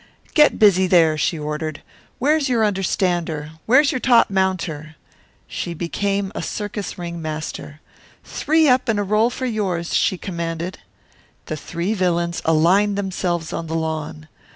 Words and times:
"Get 0.33 0.57
busy, 0.57 0.87
there!" 0.87 1.15
she 1.15 1.37
ordered. 1.37 1.83
"Where's 2.17 2.49
your 2.49 2.65
understander 2.65 3.51
where's 3.67 3.91
your 3.91 3.99
top 3.99 4.31
mounter?" 4.31 4.95
She 5.47 5.75
became 5.75 6.31
a 6.33 6.41
circus 6.41 6.97
ringmaster. 6.97 7.81
"Three 8.23 8.67
up 8.67 8.89
and 8.89 8.97
a 8.97 9.03
roll 9.03 9.29
for 9.29 9.45
yours," 9.45 9.93
she 9.93 10.17
commanded. 10.17 10.79
The 11.45 11.55
three 11.55 11.93
villains 11.93 12.41
aligned 12.45 12.97
themselves 12.97 13.53
on 13.53 13.67
the 13.67 13.75
lawn. 13.75 14.27